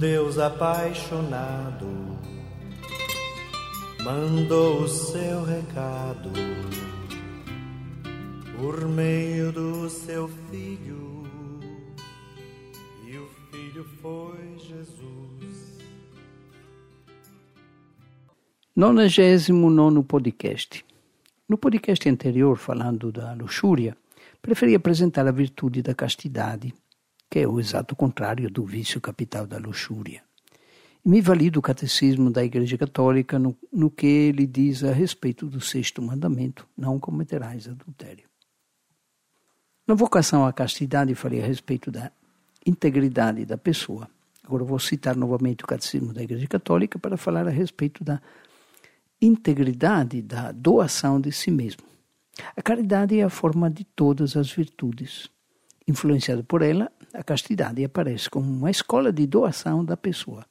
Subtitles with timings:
[0.00, 1.86] Deus apaixonado
[4.02, 6.30] mandou o seu recado
[8.56, 11.26] por meio do seu filho,
[13.06, 15.78] e o filho foi Jesus.
[18.74, 20.82] 99 podcast.
[21.46, 23.94] No podcast anterior, falando da luxúria,
[24.40, 26.72] preferi apresentar a virtude da castidade,
[27.30, 30.22] que é o exato contrário do vício capital da luxúria.
[31.04, 35.46] E me vali do catecismo da Igreja Católica no, no que ele diz a respeito
[35.46, 38.28] do sexto mandamento: não cometerás adultério.
[39.86, 42.12] Na vocação à castidade, falei a respeito da
[42.66, 44.08] integridade da pessoa.
[44.44, 48.20] Agora vou citar novamente o Catecismo da Igreja Católica para falar a respeito da
[49.22, 51.82] integridade da doação de si mesmo.
[52.56, 55.28] A caridade é a forma de todas as virtudes.
[55.86, 60.44] Influenciada por ela, a castidade aparece como uma escola de doação da pessoa.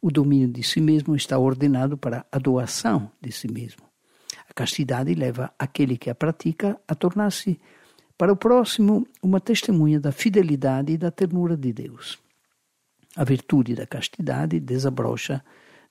[0.00, 3.82] O domínio de si mesmo está ordenado para a doação de si mesmo.
[4.48, 7.58] A castidade leva aquele que a pratica a tornar-se
[8.16, 12.18] para o próximo uma testemunha da fidelidade e da ternura de Deus.
[13.16, 15.44] A virtude da castidade desabrocha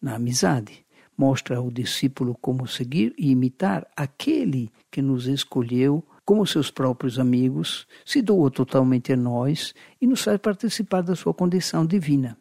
[0.00, 0.84] na amizade,
[1.16, 7.86] mostra ao discípulo como seguir e imitar aquele que nos escolheu como seus próprios amigos,
[8.04, 12.36] se doa totalmente a nós e nos faz participar da sua condição divina.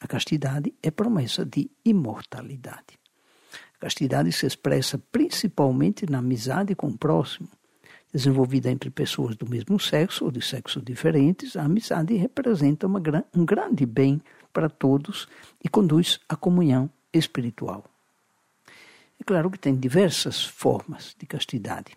[0.00, 2.98] A castidade é promessa de imortalidade.
[3.76, 7.48] A castidade se expressa principalmente na amizade com o próximo,
[8.12, 13.02] desenvolvida entre pessoas do mesmo sexo ou de sexos diferentes, a amizade representa uma,
[13.34, 14.22] um grande bem
[14.52, 15.28] para todos
[15.62, 17.84] e conduz à comunhão espiritual.
[19.20, 21.96] É claro que tem diversas formas de castidade.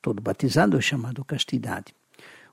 [0.00, 1.94] Todo batizado é chamado castidade.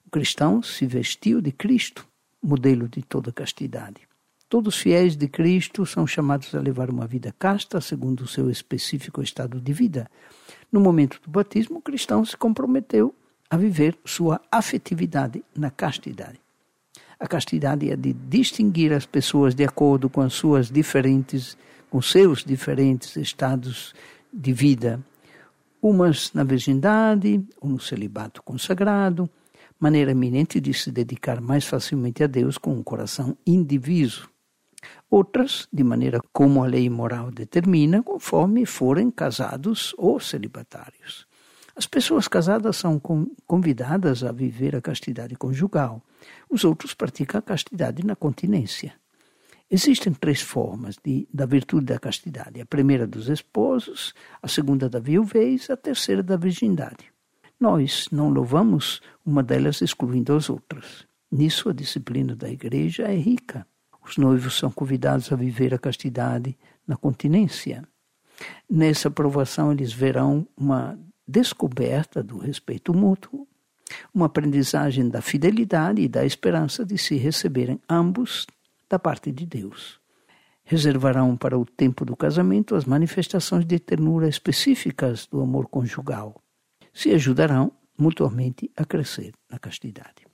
[0.05, 2.05] O cristão se vestiu de Cristo,
[2.41, 4.01] modelo de toda castidade.
[4.47, 8.49] Todos os fiéis de Cristo são chamados a levar uma vida casta segundo o seu
[8.49, 10.09] específico estado de vida.
[10.71, 13.13] No momento do batismo, o cristão se comprometeu
[13.49, 16.39] a viver sua afetividade na castidade.
[17.19, 21.57] A castidade é de distinguir as pessoas de acordo com as suas diferentes,
[21.89, 23.93] com seus diferentes estados
[24.31, 24.99] de vida,
[25.81, 29.29] umas na virgindade, ou no celibato consagrado,
[29.79, 34.29] maneira eminente de se dedicar mais facilmente a Deus com um coração indiviso
[35.09, 41.27] outras de maneira como a lei moral determina, conforme forem casados ou celibatários.
[41.75, 43.01] As pessoas casadas são
[43.45, 46.01] convidadas a viver a castidade conjugal.
[46.49, 48.93] Os outros praticam a castidade na continência.
[49.75, 54.99] Existem três formas de, da virtude da castidade: a primeira dos esposos, a segunda da
[54.99, 57.11] viuvez, a terceira da virgindade.
[57.59, 61.05] Nós não louvamos uma delas excluindo as outras.
[61.29, 63.67] Nisso a disciplina da igreja é rica.
[64.01, 67.83] Os noivos são convidados a viver a castidade na continência.
[68.69, 70.97] Nessa aprovação, eles verão uma
[71.27, 73.45] descoberta do respeito mútuo,
[74.13, 78.47] uma aprendizagem da fidelidade e da esperança de se receberem ambos
[78.89, 79.99] da parte de Deus.
[80.63, 86.41] Reservarão para o tempo do casamento as manifestações de ternura específicas do amor conjugal.
[86.93, 90.25] Se ajudarão mutuamente a crescer na castidade.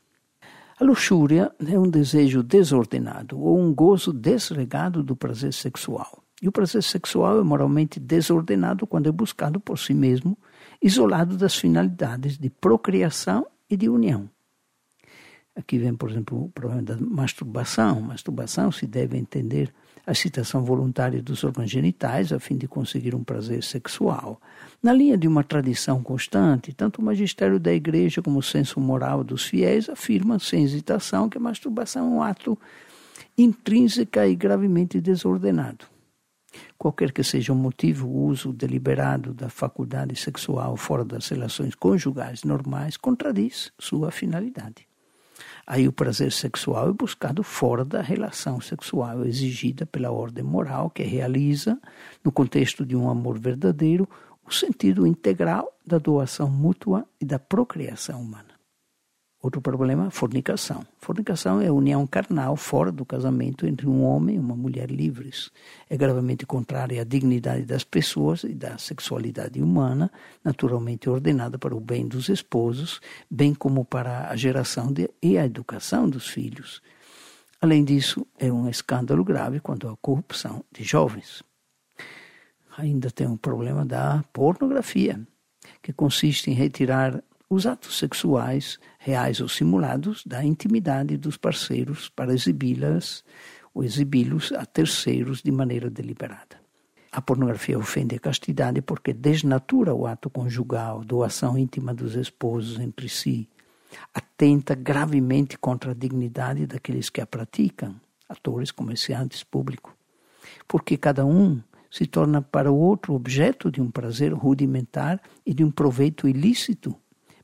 [0.80, 6.24] A luxúria é um desejo desordenado ou um gozo desregado do prazer sexual.
[6.42, 10.36] E o prazer sexual é moralmente desordenado quando é buscado por si mesmo,
[10.82, 14.28] isolado das finalidades de procriação e de união.
[15.56, 18.02] Aqui vem, por exemplo, o problema da masturbação.
[18.02, 19.74] Masturbação se deve entender
[20.08, 24.42] a excitação voluntária dos órgãos genitais a fim de conseguir um prazer sexual.
[24.82, 29.24] Na linha de uma tradição constante, tanto o magistério da Igreja como o senso moral
[29.24, 32.58] dos fiéis afirmam sem hesitação que a masturbação é um ato
[33.38, 35.86] intrínseca e gravemente desordenado.
[36.78, 42.44] Qualquer que seja o motivo, o uso deliberado da faculdade sexual fora das relações conjugais
[42.44, 44.91] normais contradiz sua finalidade.
[45.66, 51.04] Aí o prazer sexual é buscado fora da relação sexual exigida pela ordem moral que
[51.04, 51.80] realiza,
[52.24, 54.08] no contexto de um amor verdadeiro,
[54.46, 58.51] o sentido integral da doação mútua e da procriação humana.
[59.42, 60.86] Outro problema, fornicação.
[61.00, 65.50] Fornicação é a união carnal fora do casamento entre um homem e uma mulher livres.
[65.90, 70.12] É gravemente contrária à dignidade das pessoas e da sexualidade humana,
[70.44, 73.02] naturalmente ordenada para o bem dos esposos,
[73.32, 76.80] bem como para a geração de, e a educação dos filhos.
[77.60, 81.42] Além disso, é um escândalo grave quanto à corrupção de jovens.
[82.78, 85.20] Ainda tem um problema da pornografia,
[85.82, 87.24] que consiste em retirar
[87.54, 93.26] os atos sexuais, reais ou simulados, da intimidade dos parceiros para exibi-las
[93.74, 96.62] ou exibi-los a terceiros de maneira deliberada.
[97.12, 103.10] A pornografia ofende a castidade porque desnatura o ato conjugal, doação íntima dos esposos entre
[103.10, 103.50] si,
[104.14, 108.00] atenta gravemente contra a dignidade daqueles que a praticam,
[108.30, 109.94] atores, comerciantes, público,
[110.70, 111.62] porque cada um
[111.92, 116.96] se torna para o outro objeto de um prazer rudimentar e de um proveito ilícito,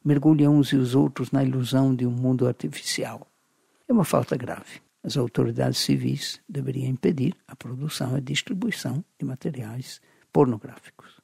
[0.07, 3.27] mergulha uns e os outros na ilusão de um mundo artificial.
[3.89, 4.81] É uma falta grave.
[5.04, 10.00] As autoridades civis deveriam impedir a produção e distribuição de materiais
[10.31, 11.18] pornográficos.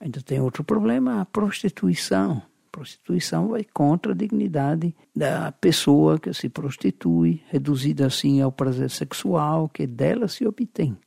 [0.00, 2.42] Ainda tem outro problema, a prostituição.
[2.66, 8.90] A prostituição vai contra a dignidade da pessoa que se prostitui, reduzida assim ao prazer
[8.90, 10.98] sexual que dela se obtém.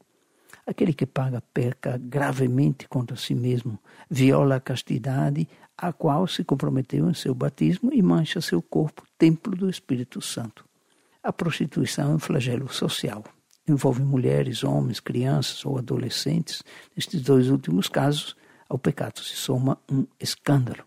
[0.69, 7.09] Aquele que paga peca gravemente contra si mesmo, viola a castidade a qual se comprometeu
[7.09, 10.63] em seu batismo e mancha seu corpo, templo do Espírito Santo.
[11.23, 13.23] A prostituição é um flagelo social.
[13.67, 16.61] Envolve mulheres, homens, crianças ou adolescentes.
[16.95, 18.35] Nestes dois últimos casos,
[18.69, 20.83] ao pecado se soma um escândalo.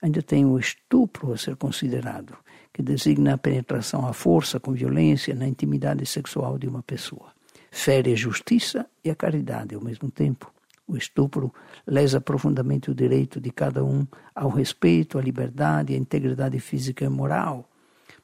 [0.00, 2.34] Ainda tem o estupro a ser considerado,
[2.72, 7.34] que designa a penetração à força com violência na intimidade sexual de uma pessoa
[7.72, 10.52] fere a justiça e a caridade ao mesmo tempo.
[10.86, 11.52] O estupro
[11.86, 17.08] lesa profundamente o direito de cada um ao respeito, à liberdade, à integridade física e
[17.08, 17.68] moral.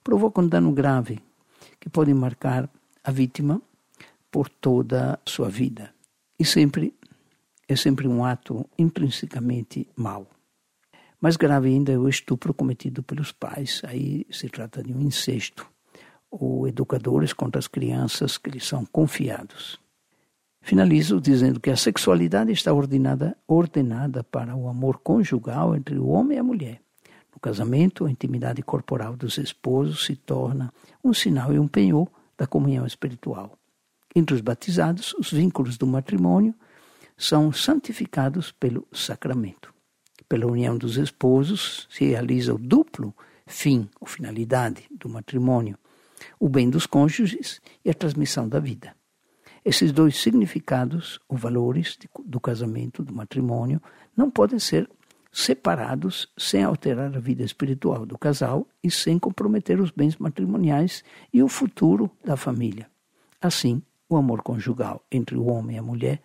[0.04, 1.18] Provoca um dano grave
[1.80, 2.68] que pode marcar
[3.02, 3.60] a vítima
[4.30, 5.94] por toda a sua vida.
[6.38, 6.94] E sempre
[7.66, 10.28] é sempre um ato intrinsecamente mau.
[11.20, 13.80] Mais grave ainda é o estupro cometido pelos pais.
[13.84, 15.66] Aí se trata de um incesto
[16.30, 19.78] ou educadores contra as crianças que lhes são confiados.
[20.60, 26.36] Finalizo dizendo que a sexualidade está ordenada, ordenada para o amor conjugal entre o homem
[26.36, 26.80] e a mulher.
[27.32, 30.72] No casamento, a intimidade corporal dos esposos se torna
[31.02, 33.56] um sinal e um penhor da comunhão espiritual.
[34.14, 36.54] Entre os batizados, os vínculos do matrimônio
[37.16, 39.72] são santificados pelo sacramento.
[40.28, 43.14] Pela união dos esposos se realiza o duplo
[43.46, 45.78] fim ou finalidade do matrimônio,
[46.38, 48.94] o bem dos cônjuges e a transmissão da vida.
[49.64, 53.82] Esses dois significados ou valores do casamento, do matrimônio,
[54.16, 54.88] não podem ser
[55.30, 61.42] separados sem alterar a vida espiritual do casal e sem comprometer os bens matrimoniais e
[61.42, 62.90] o futuro da família.
[63.40, 66.22] Assim, o amor conjugal entre o homem e a mulher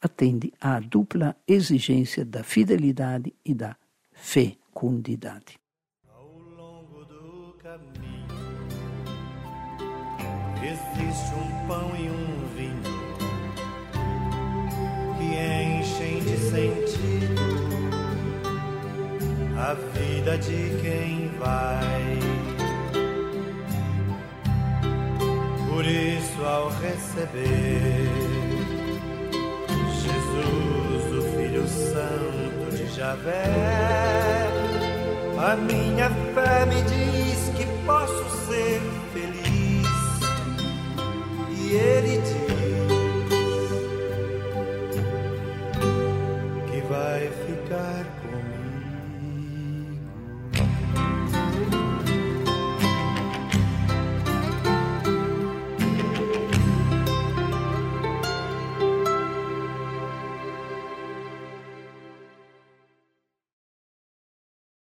[0.00, 3.76] atende à dupla exigência da fidelidade e da
[4.12, 5.58] fecundidade.
[10.68, 12.82] Existe um pão e um vinho
[15.16, 15.28] que
[15.78, 17.76] enchem de sentido
[19.56, 22.18] a vida de quem vai.
[25.68, 28.10] Por isso, ao receber
[30.02, 34.48] Jesus, o Filho Santo de Javé,
[35.38, 37.25] a minha fé me diz
[41.76, 42.45] ele te